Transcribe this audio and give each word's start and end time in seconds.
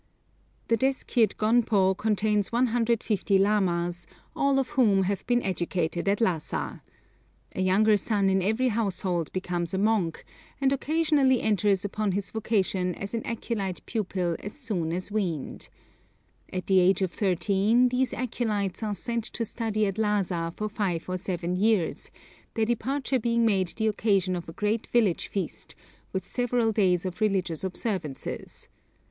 The 0.67 0.77
Deskyid 0.77 1.37
gonpo 1.37 1.95
contains 1.95 2.51
150 2.51 3.37
lamas, 3.37 4.07
all 4.35 4.57
of 4.57 4.69
whom 4.69 5.03
have 5.03 5.23
been 5.27 5.43
educated 5.43 6.09
at 6.09 6.17
Lhassa. 6.17 6.81
A 7.55 7.61
younger 7.61 7.97
son 7.97 8.27
in 8.27 8.41
every 8.41 8.69
household 8.69 9.31
becomes 9.31 9.75
a 9.75 9.77
monk, 9.77 10.25
and 10.59 10.73
occasionally 10.73 11.43
enters 11.43 11.85
upon 11.85 12.13
his 12.13 12.31
vocation 12.31 12.95
as 12.95 13.13
an 13.13 13.23
acolyte 13.27 13.85
pupil 13.85 14.35
as 14.39 14.53
soon 14.53 14.91
as 14.91 15.11
weaned. 15.11 15.69
At 16.51 16.65
the 16.65 16.79
age 16.79 17.03
of 17.03 17.11
thirteen 17.11 17.89
these 17.89 18.11
acolytes 18.11 18.81
are 18.81 18.95
sent 18.95 19.25
to 19.25 19.45
study 19.45 19.85
at 19.85 19.99
Lhassa 19.99 20.51
for 20.57 20.67
five 20.67 21.07
or 21.07 21.17
seven 21.19 21.55
years, 21.55 22.09
their 22.55 22.65
departure 22.65 23.19
being 23.19 23.45
made 23.45 23.67
the 23.67 23.85
occasion 23.85 24.35
of 24.35 24.49
a 24.49 24.53
great 24.53 24.87
village 24.87 25.27
feast, 25.27 25.75
with 26.11 26.25
several 26.25 26.71
days 26.71 27.05
of 27.05 27.21
religious 27.21 27.63
observances. 27.63 28.67